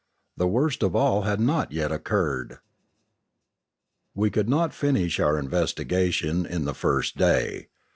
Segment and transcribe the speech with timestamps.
[0.35, 2.57] The worst of all had not yet occurred.
[4.15, 7.67] We could not finish our investigation in the first day.